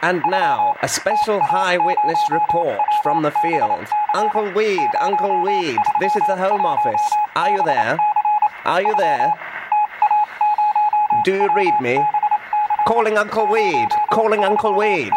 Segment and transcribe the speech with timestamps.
[0.00, 3.84] And now, a special high witness report from the field.
[4.14, 7.02] Uncle Weed, Uncle Weed, this is the Home Office.
[7.34, 7.98] Are you there?
[8.64, 9.32] Are you there?
[11.24, 12.00] Do you read me?
[12.86, 15.12] Calling Uncle Weed, calling Uncle Weed.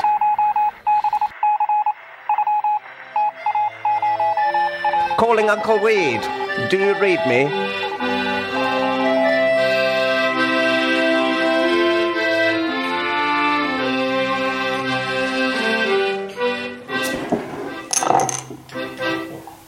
[5.18, 6.22] Calling Uncle Weed.
[6.72, 7.91] Do you read me?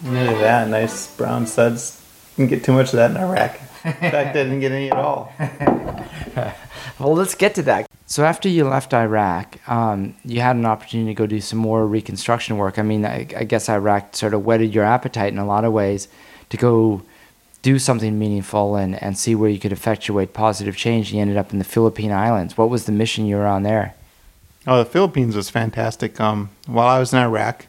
[0.04, 2.02] Look at that, nice brown suds.
[2.36, 3.60] Didn't get too much of that in Iraq.
[3.86, 5.32] In fact, I didn't get any at all.
[7.00, 7.88] Well, let's get to that.
[8.06, 11.88] So after you left Iraq, um, you had an opportunity to go do some more
[11.88, 12.78] reconstruction work.
[12.78, 15.74] I mean, I, I guess Iraq sort of whetted your appetite in a lot of
[15.74, 16.08] ways
[16.50, 17.02] to go
[17.62, 21.12] do something meaningful and, and see where you could effectuate positive change.
[21.12, 22.58] You ended up in the Philippine Islands.
[22.58, 23.96] What was the mission you were on there?
[24.68, 26.20] Oh, the Philippines was fantastic.
[26.20, 27.66] Um, while I was in Iraq,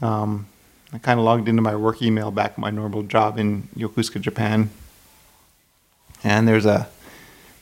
[0.00, 0.46] um,
[0.92, 4.20] I kind of logged into my work email back at my normal job in Yokosuka,
[4.20, 4.70] Japan,
[6.24, 6.88] and there's a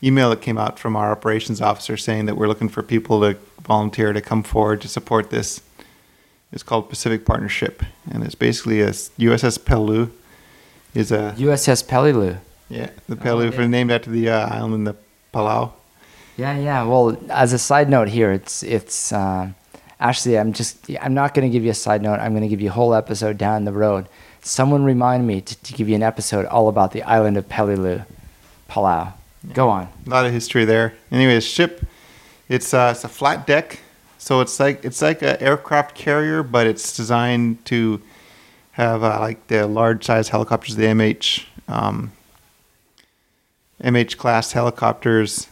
[0.03, 3.37] email that came out from our operations officer saying that we're looking for people to
[3.61, 5.61] volunteer to come forward to support this.
[6.51, 10.11] It's called Pacific Partnership, and it's basically a USS Peleliu
[10.93, 12.39] is a USS Peleliu.
[12.69, 14.95] yeah the Peleliu for named after the uh, island in the
[15.33, 15.73] Palau.
[16.37, 16.83] Yeah, yeah.
[16.83, 19.49] Well, as a side note here, it's it's uh,
[19.99, 22.19] actually I'm just I'm not going to give you a side note.
[22.19, 24.07] I'm going to give you a whole episode down the road.
[24.41, 28.05] Someone remind me to, to give you an episode all about the island of Peleliu,
[28.69, 29.13] Palau.
[29.53, 29.89] Go on.
[30.05, 30.93] a lot of history there.
[31.11, 31.85] Anyways, ship,
[32.49, 33.79] it's uh, it's a flat deck,
[34.17, 38.01] so it's like it's like an aircraft carrier, but it's designed to
[38.71, 42.11] have uh, like the large size helicopters, the MH um,
[43.83, 45.47] MH class helicopters,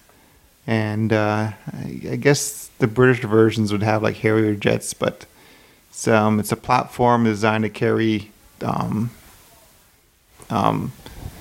[0.67, 5.25] and uh, I, guess the British versions would have like Harrier jets, but
[5.89, 9.11] it's um, it's a platform designed to carry um,
[10.49, 10.91] um,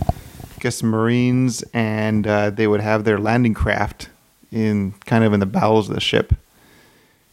[0.07, 4.09] I guess Marines, and uh, they would have their landing craft
[4.53, 6.35] in kind of in the bowels of the ship.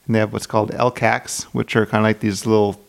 [0.05, 2.81] And they have what's called LCACs, which are kind of like these little,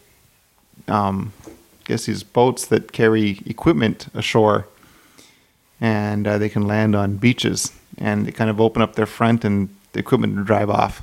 [0.89, 1.51] um, I
[1.85, 4.67] guess these boats that carry equipment ashore,
[5.81, 9.45] and uh, they can land on beaches, and they kind of open up their front,
[9.45, 11.03] and the equipment to drive off.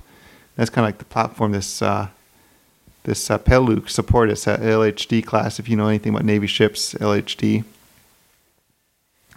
[0.55, 2.09] That's kind of like the platform this uh,
[3.03, 5.59] this uh, Peleliu support is at LHD class.
[5.59, 7.63] If you know anything about Navy ships, LHD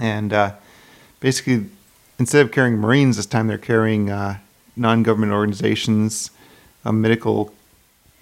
[0.03, 0.53] and uh,
[1.21, 1.67] basically
[2.19, 4.39] instead of carrying marines this time they're carrying uh,
[4.77, 6.31] non-government organizations
[6.85, 7.53] uh, medical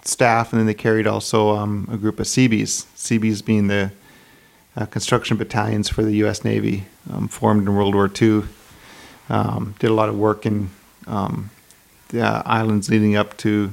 [0.03, 3.91] staff and then they carried also um, a group of cbs cbs being the
[4.75, 8.43] uh, construction battalions for the u.s navy um, formed in world war ii
[9.31, 10.69] um, did a lot of work in
[11.07, 11.49] um,
[12.09, 13.71] the islands leading up to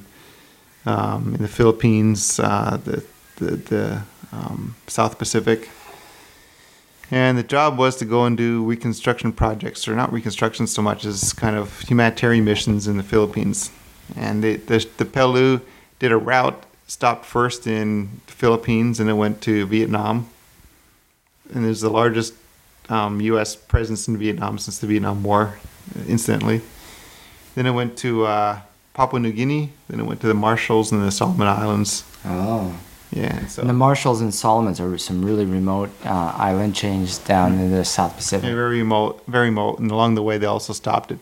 [0.87, 3.05] um, in the philippines uh, the,
[3.37, 4.03] the, the
[4.33, 5.69] um, south pacific
[7.11, 11.05] and the job was to go and do reconstruction projects, or not reconstruction so much
[11.07, 13.71] as kind of humanitarian missions in the Philippines.
[14.15, 15.63] And they, the, the Peleliu
[15.99, 20.29] did a route, stopped first in the Philippines, and it went to Vietnam.
[21.55, 22.35] And it was the largest
[22.89, 23.57] um, U.S.
[23.57, 25.59] presence in Vietnam since the Vietnam War,
[26.07, 26.61] incidentally.
[27.55, 28.61] Then it went to uh,
[28.95, 29.73] Papua New Guinea.
[29.89, 32.05] Then it went to the Marshalls and the Solomon Islands.
[32.25, 32.79] Oh.
[33.11, 37.55] Yeah, so And the Marshalls and Solomons are some really remote uh, island chains down
[37.55, 38.47] in the South Pacific.
[38.49, 39.79] Yeah, very remote, very remote.
[39.79, 41.19] And along the way, they also stopped at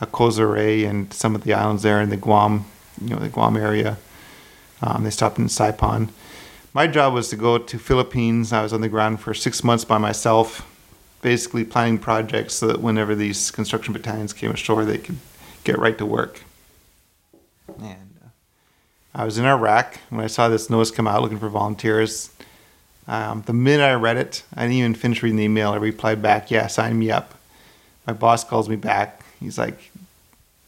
[0.00, 2.66] uh, Kosrae and some of the islands there in the Guam,
[3.00, 3.96] you know, the Guam area.
[4.82, 6.10] Um, they stopped in Saipan.
[6.74, 8.52] My job was to go to Philippines.
[8.52, 10.66] I was on the ground for six months by myself,
[11.20, 15.16] basically planning projects so that whenever these construction battalions came ashore, they could
[15.64, 16.42] get right to work.
[17.78, 18.28] And uh,
[19.14, 22.30] I was in Iraq when I saw this notice come out looking for volunteers.
[23.06, 25.70] Um, the minute I read it, I didn't even finish reading the email.
[25.72, 27.34] I replied back, "Yeah, sign me up."
[28.06, 29.22] My boss calls me back.
[29.40, 29.90] He's like,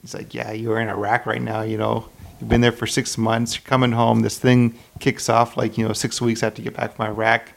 [0.01, 1.63] "He's like, yeah, you're in Iraq right now.
[1.63, 2.09] You know,
[2.41, 3.57] you've been there for six months.
[3.57, 4.21] You're coming home.
[4.21, 7.53] This thing kicks off like you know six weeks after you get back from Iraq.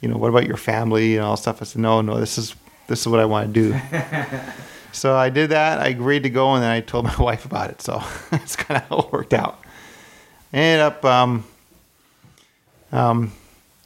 [0.00, 2.54] You know, what about your family and all stuff?" I said, "No, no, this is
[2.86, 3.80] this is what I want to do."
[4.92, 5.80] so I did that.
[5.80, 7.82] I agreed to go, and then I told my wife about it.
[7.82, 9.60] So that's kind of how it worked out.
[10.52, 11.44] I ended up um,
[12.92, 13.32] um,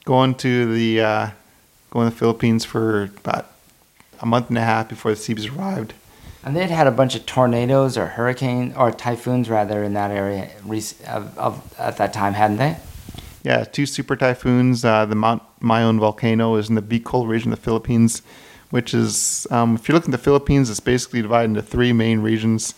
[0.05, 1.29] going to the uh,
[1.89, 3.47] going to the Philippines for about
[4.19, 5.93] a month and a half before the CBs arrived.
[6.45, 10.49] And they'd had a bunch of tornadoes or hurricanes or typhoons rather in that area
[11.07, 12.77] of, of, at that time, hadn't they?
[13.43, 14.83] Yeah, two super typhoons.
[14.83, 18.21] Uh, the Mount Mayon volcano is in the Bicol region of the Philippines,
[18.69, 22.19] which is, um, if you look at the Philippines, it's basically divided into three main
[22.19, 22.73] regions.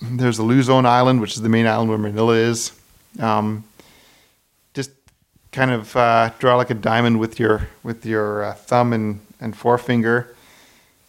[0.00, 2.72] there's a Luzon Island, which is the main island where Manila is.
[3.18, 3.64] Um,
[4.74, 4.90] just
[5.52, 9.56] kind of uh, draw like a diamond with your with your uh, thumb and, and
[9.56, 10.34] forefinger,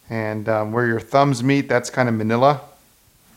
[0.09, 2.61] and um, where your thumbs meet, that's kind of Manila.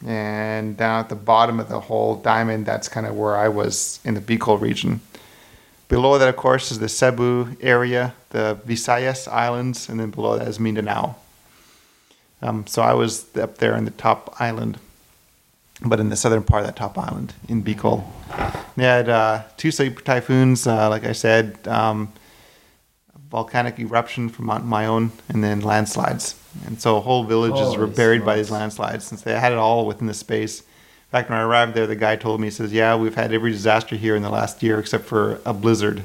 [0.05, 4.01] And down at the bottom of the whole diamond, that's kind of where I was
[4.05, 5.01] in the Bicol region.
[5.93, 10.49] Below that, of course, is the Cebu area, the Visayas Islands, and then below that
[10.49, 11.17] is Mindanao.
[12.41, 14.79] Um, so I was up there in the top island,
[15.85, 18.05] but in the southern part of that top island in Bicol.
[18.75, 22.11] They had uh, two super typhoons, uh, like I said, um,
[23.31, 26.37] volcanic eruption from Mount Mayon, and then landslides.
[26.65, 29.87] And so whole villages Holy were buried by these landslides since they had it all
[29.87, 30.63] within the space.
[31.13, 33.53] Fact, when I arrived there, the guy told me, he says, Yeah, we've had every
[33.53, 36.03] disaster here in the last year except for a blizzard,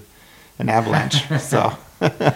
[0.60, 1.26] an avalanche.
[1.40, 1.78] so.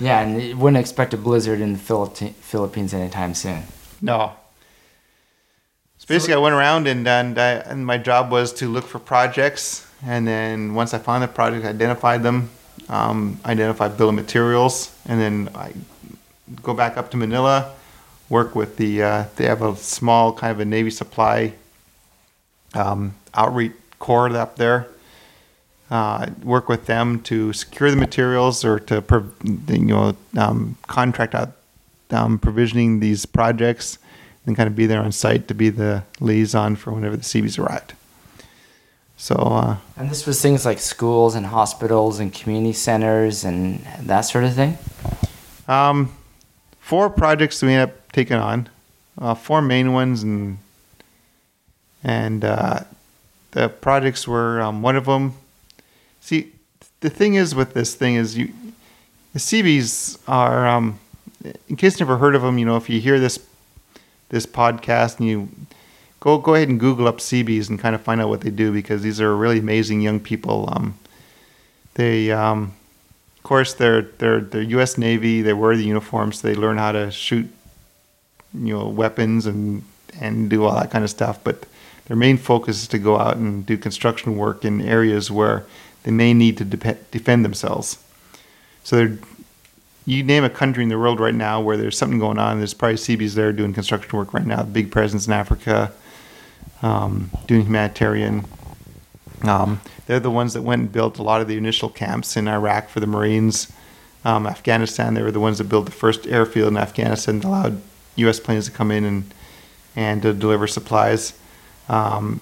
[0.00, 3.64] Yeah, and you wouldn't expect a blizzard in the Philippi- Philippines anytime soon.
[4.00, 4.32] No.
[5.98, 8.98] So basically, I went around and and, I, and my job was to look for
[8.98, 12.48] projects, and then once I found the project, I identified them,
[12.88, 15.74] um, identified bill of materials, and then I
[16.62, 17.70] go back up to Manila,
[18.30, 19.02] work with the.
[19.02, 21.52] Uh, they have a small kind of a Navy supply
[22.74, 24.88] um, outreach corps up there.
[25.90, 29.02] Uh, work with them to secure the materials or to
[29.68, 31.52] you know um, contract out
[32.10, 33.98] um, provisioning these projects
[34.46, 37.58] and kind of be there on site to be the liaison for whenever the CBs
[37.58, 37.94] arrived.
[39.16, 44.22] So uh, And this was things like schools and hospitals and community centers and that
[44.22, 44.78] sort of thing.
[45.68, 46.12] um,
[46.78, 48.68] four projects we ended up taking on,
[49.18, 50.58] uh, four main ones, and
[52.02, 52.80] and uh,
[53.52, 55.34] the projects were um, one of them.
[56.20, 56.52] See,
[57.00, 58.52] the thing is with this thing is you,
[59.32, 60.66] the CBs are.
[60.66, 60.98] Um,
[61.68, 63.38] in case you never heard of them, you know, if you hear this
[64.28, 65.48] this podcast and you
[66.20, 68.72] go go ahead and Google up CBs and kind of find out what they do
[68.72, 70.68] because these are really amazing young people.
[70.72, 70.98] Um,
[71.94, 72.74] they, um,
[73.36, 74.98] of course, they're they're they're U.S.
[74.98, 75.42] Navy.
[75.42, 76.40] They wear the uniforms.
[76.40, 77.50] So they learn how to shoot,
[78.54, 79.82] you know, weapons and
[80.20, 81.42] and do all that kind of stuff.
[81.42, 81.64] But
[82.10, 85.64] their main focus is to go out and do construction work in areas where
[86.02, 88.02] they may need to defend themselves.
[88.82, 89.16] So
[90.06, 92.58] you name a country in the world right now where there's something going on.
[92.58, 94.64] There's probably CBs there doing construction work right now.
[94.64, 95.92] Big presence in Africa,
[96.82, 98.44] um, doing humanitarian.
[99.42, 102.48] Um, they're the ones that went and built a lot of the initial camps in
[102.48, 103.72] Iraq for the Marines.
[104.24, 107.80] Um, Afghanistan, they were the ones that built the first airfield in Afghanistan that allowed
[108.16, 108.40] U.S.
[108.40, 109.32] planes to come in and
[109.94, 111.34] and to deliver supplies.
[111.90, 112.40] Um,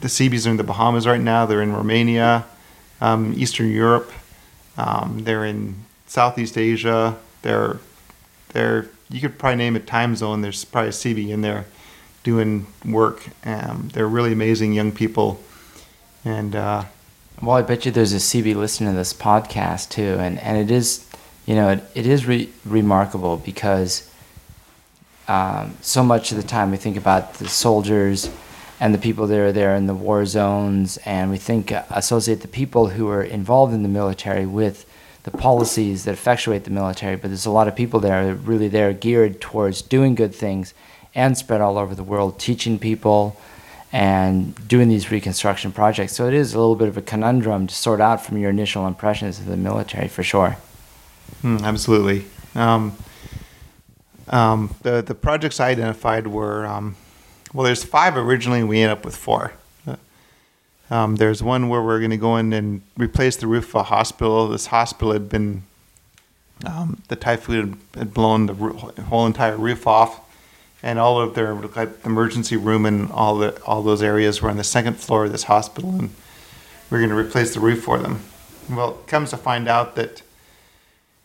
[0.00, 1.46] the CBs are in the Bahamas right now.
[1.46, 2.46] They're in Romania,
[3.00, 4.10] um, Eastern Europe.
[4.76, 5.76] Um, they're in
[6.06, 7.16] Southeast Asia.
[7.42, 7.78] They're
[8.48, 10.40] they're you could probably name a time zone.
[10.40, 11.66] There's probably a CB in there
[12.22, 13.28] doing work.
[13.44, 15.40] Um, they're really amazing young people,
[16.24, 16.84] and uh,
[17.42, 20.70] Well, I bet you there's a CB listening to this podcast too, and, and it
[20.70, 21.06] is,
[21.44, 24.10] you know, it, it is re- remarkable because
[25.28, 28.30] um, so much of the time we think about the soldiers
[28.80, 32.40] and the people that are there in the war zones, and we think uh, associate
[32.40, 34.84] the people who are involved in the military with
[35.22, 37.16] the policies that effectuate the military.
[37.16, 40.34] But there's a lot of people there that are really there geared towards doing good
[40.34, 40.74] things
[41.14, 43.36] and spread all over the world, teaching people
[43.92, 46.14] and doing these reconstruction projects.
[46.14, 48.88] So it is a little bit of a conundrum to sort out from your initial
[48.88, 50.56] impressions of the military, for sure.
[51.42, 52.24] Hmm, absolutely.
[52.56, 52.96] Um,
[54.28, 56.96] um, the the projects I identified were um,
[57.54, 57.64] well.
[57.64, 58.62] There's five originally.
[58.62, 59.54] We end up with four.
[60.90, 63.82] Um, there's one where we're going to go in and replace the roof of a
[63.84, 64.48] hospital.
[64.48, 65.62] This hospital had been
[66.66, 68.54] um, the typhoon had blown the
[69.08, 70.20] whole entire roof off,
[70.82, 74.56] and all of their like, emergency room and all the all those areas were on
[74.56, 76.10] the second floor of this hospital, and
[76.90, 78.20] we're going to replace the roof for them.
[78.70, 80.22] Well, it comes to find out that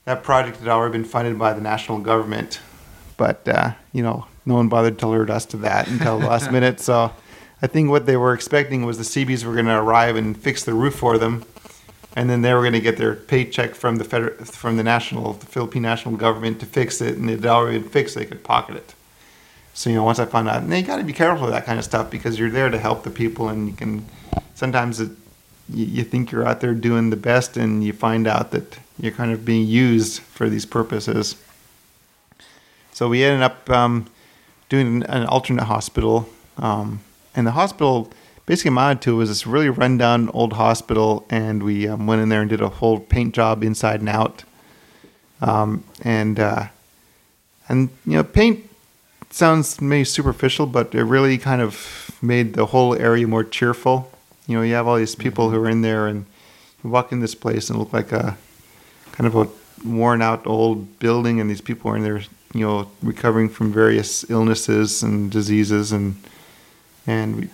[0.05, 2.59] that project had already been funded by the national government,
[3.17, 6.51] but uh, you know, no one bothered to alert us to that until the last
[6.58, 6.82] minute.
[6.82, 7.13] So,
[7.62, 10.63] I think what they were expecting was the CBs were going to arrive and fix
[10.63, 11.46] the roof for them,
[12.15, 15.34] and then they were going to get their paycheck from the federal, from the national,
[15.34, 18.15] the Philippine national government to fix it, and it had already been fixed.
[18.15, 18.96] They could pocket it.
[19.74, 21.65] So you know, once I found out, and you got to be careful of that
[21.65, 24.06] kind of stuff because you're there to help the people, and you can
[24.56, 25.12] sometimes it,
[25.70, 29.12] you, you think you're out there doing the best, and you find out that you're
[29.12, 31.36] kind of being used for these purposes.
[32.94, 34.08] So we ended up um,
[34.70, 37.02] doing an alternate hospital, um,
[37.36, 38.12] and the hospital
[38.46, 42.42] basically amounted to was this really rundown old hospital, and we um, went in there
[42.42, 44.44] and did a whole paint job inside and out,
[45.42, 46.68] um, and uh,
[47.68, 48.68] and you know paint
[49.30, 54.12] sounds maybe superficial, but it really kind of made the whole area more cheerful.
[54.48, 56.26] You know, you have all these people who are in there, and
[56.84, 58.38] you walk in this place and look like a
[59.12, 59.48] kind of a
[59.88, 62.22] worn out old building, and these people are in there,
[62.53, 66.15] you know, recovering from various illnesses and diseases, and
[67.06, 67.50] and we,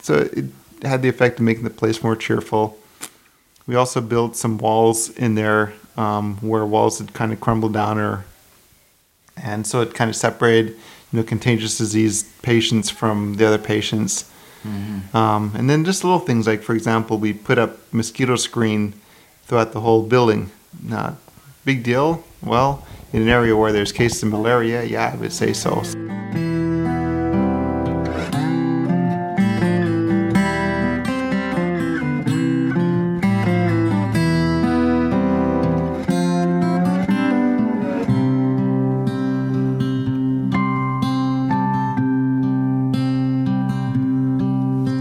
[0.00, 0.46] so it
[0.82, 2.78] had the effect of making the place more cheerful.
[3.66, 7.98] We also built some walls in there um, where walls had kind of crumbled down,
[7.98, 8.24] or
[9.36, 10.72] and so it kind of separated
[11.12, 14.30] you know contagious disease patients from the other patients.
[15.14, 18.92] Um, and then just little things like, for example, we put up mosquito screen
[19.44, 20.50] throughout the whole building.
[20.82, 21.16] Not
[21.64, 22.24] big deal.
[22.42, 25.82] Well, in an area where there's cases of malaria, yeah, I would say so.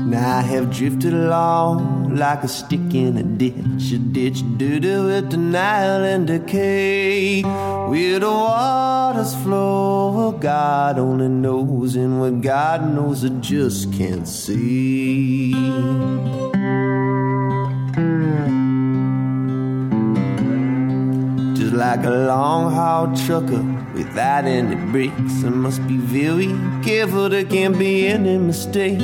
[0.08, 5.30] Now I have drifted along like a stick in a ditch, a ditch doo with
[5.30, 7.42] denial and decay.
[7.42, 15.54] Where the waters flow, God only knows, and what God knows, I just can't see.
[21.56, 23.64] Just like a long haul trucker
[23.94, 25.44] without any brakes.
[25.44, 26.48] I must be very
[26.84, 29.00] careful, there can't be any mistake.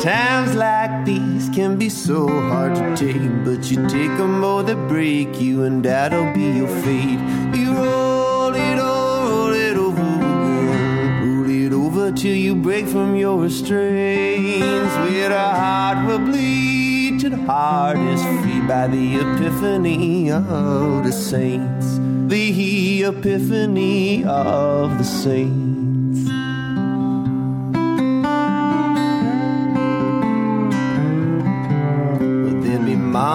[0.00, 4.74] Times like these can be so hard to take, but you take them or they
[4.74, 7.20] break you, and that'll be your fate.
[7.54, 13.16] You roll it over, roll it over again, roll it over till you break from
[13.16, 14.94] your restraints.
[14.96, 21.12] Where the heart will bleed till the heart is free by the epiphany of the
[21.12, 21.98] saints.
[22.28, 25.91] The epiphany of the saints.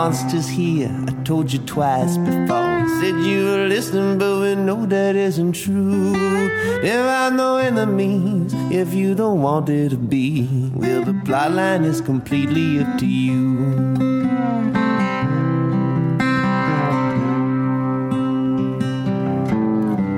[0.07, 0.89] Monsters here.
[1.05, 2.87] I told you twice before.
[3.01, 6.13] Said you were listening, but we know that isn't true.
[6.81, 10.47] There are no enemies if you don't want there to be.
[10.73, 13.41] Well, the plot line is completely up to you.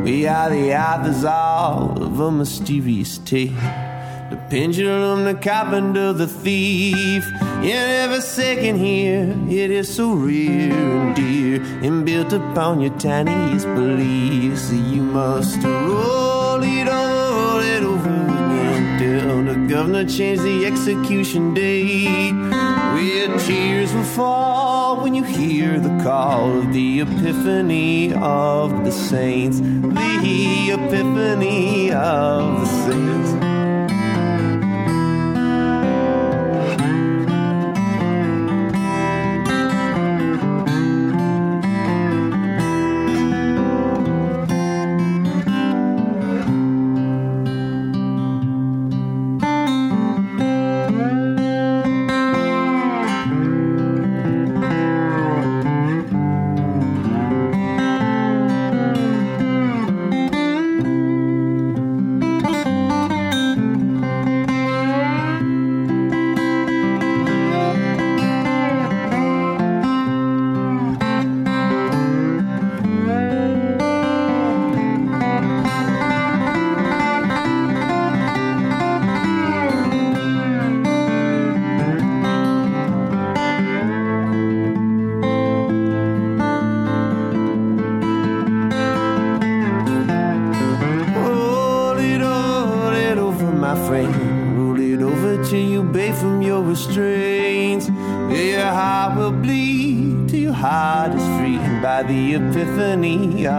[0.03, 3.49] We are the authors all of a mysterious tale.
[4.29, 7.25] The pendulum, the carpenter, the thief.
[7.61, 13.65] In every second here, it is so rare and dear and built upon your tiniest
[13.65, 14.71] beliefs.
[14.71, 22.31] You must roll it roll it over again till the governor changed the execution date.
[22.31, 29.59] Where tears will fall when you hear the call of the epiphany of the saints.
[29.59, 33.48] The epiphany of the saints.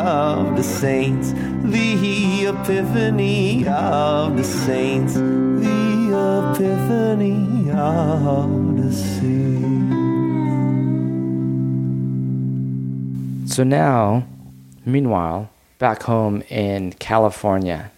[0.00, 1.32] Of the saints.
[1.32, 5.14] The epiphany of the saints.
[5.14, 9.60] The epiphany of the saints.
[13.54, 14.26] So now,
[14.86, 17.90] meanwhile, back home in California,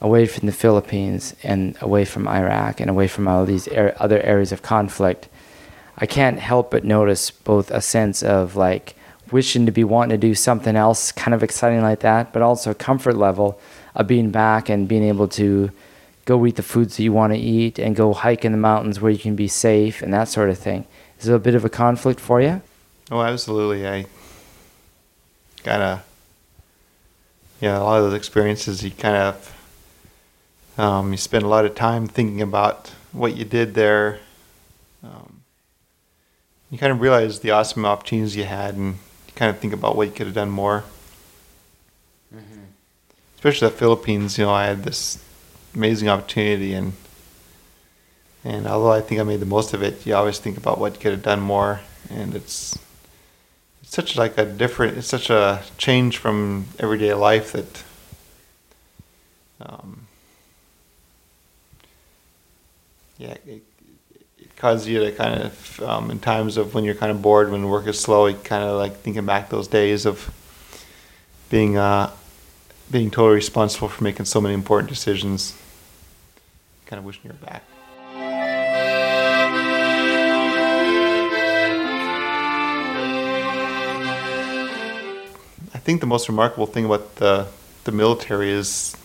[0.00, 4.20] away from the Philippines and away from Iraq and away from all these ar- other
[4.22, 5.28] areas of conflict,
[5.98, 8.94] I can't help but notice both a sense of like
[9.32, 12.74] wishing to be wanting to do something else kind of exciting like that, but also
[12.74, 13.58] comfort level
[13.94, 15.70] of being back and being able to
[16.24, 19.00] go eat the foods that you want to eat and go hike in the mountains
[19.00, 20.86] where you can be safe and that sort of thing.
[21.18, 22.62] Is it a bit of a conflict for you?
[23.10, 23.86] Oh, absolutely.
[23.88, 24.06] I
[25.64, 26.02] gotta,
[27.60, 29.48] yeah, a lot of those experiences you kind of
[30.78, 34.20] Um, you spend a lot of time thinking about what you did there.
[35.04, 35.42] Um,
[36.70, 38.96] you kind of realize the awesome opportunities you had, and
[39.34, 40.84] kind of think about what you could have done more.
[42.34, 42.64] Mm-hmm.
[43.36, 45.22] Especially the Philippines, you know, I had this
[45.74, 46.92] amazing opportunity, and
[48.44, 50.94] and although I think I made the most of it, you always think about what
[50.94, 52.78] you could have done more, and it's
[53.82, 57.84] it's such like a different, it's such a change from everyday life that.
[59.60, 60.08] Um,
[63.16, 63.62] yeah, it,
[64.62, 67.68] causes you to kind of, um, in times of when you're kind of bored, when
[67.68, 70.32] work is slow, you kind of like thinking back those days of
[71.50, 72.08] being uh,
[72.88, 75.58] being totally responsible for making so many important decisions.
[76.86, 77.64] Kind of wishing you were back.
[85.74, 87.48] I think the most remarkable thing about the
[87.82, 88.96] the military is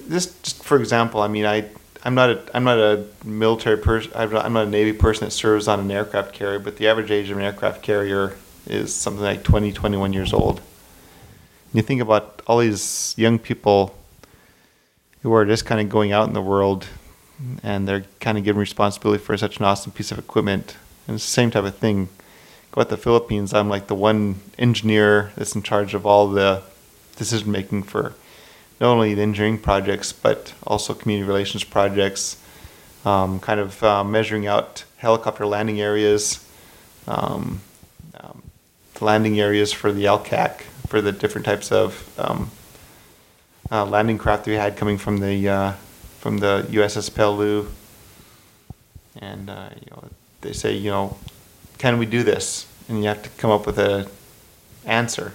[0.00, 0.34] this.
[0.42, 1.70] Just for example, I mean, I
[2.04, 4.12] I'm not a I'm not a military person.
[4.14, 6.58] I'm not, I'm not a Navy person that serves on an aircraft carrier.
[6.58, 10.58] But the average age of an aircraft carrier is something like 20, 21 years old.
[10.58, 13.94] And you think about all these young people
[15.22, 16.86] who are just kind of going out in the world,
[17.62, 20.76] and they're kind of given responsibility for such an awesome piece of equipment.
[21.08, 22.10] And it's the same type of thing.
[22.72, 23.54] Go at the Philippines.
[23.54, 26.62] I'm like the one engineer that's in charge of all the
[27.16, 28.14] decision making for
[28.80, 32.36] not only the engineering projects but also community relations projects,
[33.04, 36.46] um, kind of uh, measuring out helicopter landing areas,
[37.06, 37.60] um,
[38.18, 38.42] um,
[39.00, 42.50] landing areas for the LCAC for the different types of um,
[43.70, 45.72] uh, landing craft we had coming from the uh,
[46.18, 47.68] from the USS Peleliu,
[49.20, 50.04] and uh, you know
[50.40, 51.16] they say you know
[51.78, 54.08] can we do this, and you have to come up with a
[54.84, 55.34] answer.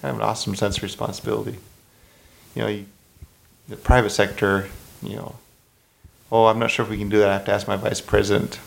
[0.00, 1.56] Kind of an awesome sense of responsibility
[2.54, 2.86] you know, you,
[3.68, 4.68] the private sector,
[5.02, 5.36] you know,
[6.30, 7.28] oh, I'm not sure if we can do that.
[7.28, 8.58] I have to ask my vice president.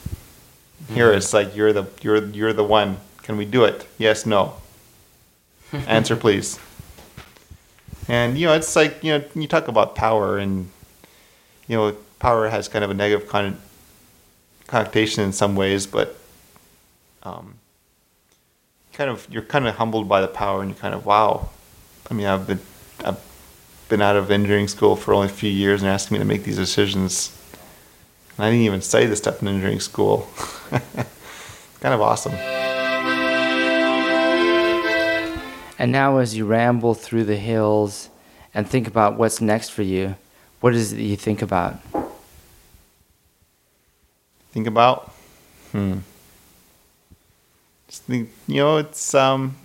[0.89, 1.17] Here, mm-hmm.
[1.17, 2.97] it's like you're the you're you're the one.
[3.23, 3.85] Can we do it?
[3.97, 4.55] Yes, no.
[5.73, 6.59] Answer, please.
[8.07, 10.69] And you know, it's like you know, you talk about power, and
[11.67, 13.59] you know, power has kind of a negative con-
[14.67, 16.17] connotation in some ways, but
[17.23, 17.55] um,
[18.93, 21.49] kind of you're kind of humbled by the power, and you're kind of wow.
[22.09, 22.61] I mean, I've been
[23.89, 26.43] been out of engineering school for only a few years and asking me to make
[26.43, 27.31] these decisions.
[28.37, 30.27] And I didn't even study this stuff in engineering school.
[31.79, 32.33] kind of awesome.
[35.79, 38.09] And now, as you ramble through the hills
[38.53, 40.15] and think about what's next for you,
[40.59, 41.79] what is it you think about?
[44.51, 45.13] Think about?
[45.71, 45.99] Hmm.
[47.87, 49.55] Just think, you know, it's, um,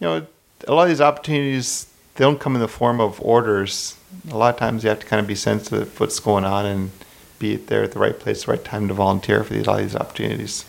[0.00, 0.26] you know,
[0.66, 3.96] a lot of these opportunities they don't come in the form of orders.
[4.30, 6.66] A lot of times you have to kind of be sensitive to what's going on
[6.66, 6.90] and
[7.38, 9.96] be there at the right place, the right time to volunteer for these, all these
[9.96, 10.64] opportunities.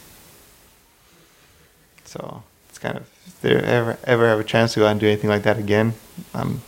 [2.06, 4.99] So it's kind of if they ever ever have a chance to go out and
[4.99, 5.93] do anything like that again,
[6.34, 6.62] um,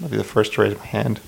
[0.00, 1.20] I'm I'll be the first to raise my hand.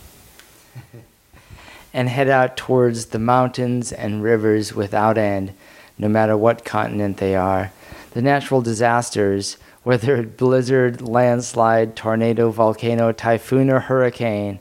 [1.94, 5.52] and head out towards the mountains and rivers without end,
[5.98, 7.72] no matter what continent they are.
[8.12, 14.60] The natural disasters whether it blizzard, landslide, tornado, volcano, typhoon, or hurricane.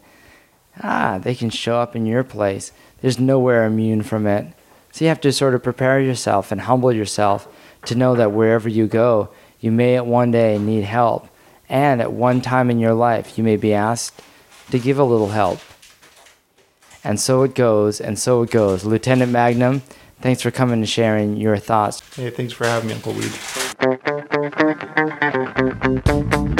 [0.82, 2.72] Ah, they can show up in your place.
[3.02, 4.48] There's nowhere immune from it.
[4.92, 7.48] So you have to sort of prepare yourself and humble yourself
[7.86, 9.30] to know that wherever you go,
[9.60, 11.28] you may at one day need help.
[11.70, 14.22] And at one time in your life, you may be asked
[14.72, 15.60] to give a little help.
[17.04, 18.86] And so it goes, and so it goes.
[18.86, 19.82] Lieutenant Magnum,
[20.20, 22.02] thanks for coming and sharing your thoughts.
[22.16, 23.32] Hey, thanks for having me, Uncle Weed.
[25.92, 26.51] You've